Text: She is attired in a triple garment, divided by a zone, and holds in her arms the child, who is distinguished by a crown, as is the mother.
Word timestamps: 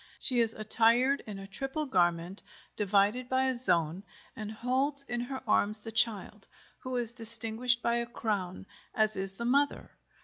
She 0.17 0.39
is 0.39 0.55
attired 0.55 1.21
in 1.27 1.37
a 1.37 1.45
triple 1.45 1.85
garment, 1.85 2.41
divided 2.75 3.29
by 3.29 3.43
a 3.43 3.55
zone, 3.55 4.01
and 4.35 4.51
holds 4.51 5.03
in 5.03 5.21
her 5.21 5.43
arms 5.47 5.77
the 5.77 5.91
child, 5.91 6.47
who 6.79 6.95
is 6.97 7.13
distinguished 7.13 7.83
by 7.83 7.97
a 7.97 8.07
crown, 8.07 8.65
as 8.95 9.15
is 9.15 9.33
the 9.33 9.45
mother. 9.45 9.91